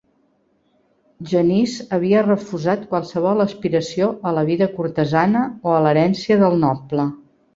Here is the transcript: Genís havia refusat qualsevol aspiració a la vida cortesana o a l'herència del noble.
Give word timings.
Genís 1.33 1.75
havia 1.97 2.23
refusat 2.27 2.87
qualsevol 2.95 3.45
aspiració 3.45 4.09
a 4.29 4.33
la 4.39 4.47
vida 4.49 4.69
cortesana 4.79 5.43
o 5.69 5.75
a 5.75 5.83
l'herència 5.87 6.41
del 6.45 6.61
noble. 6.67 7.07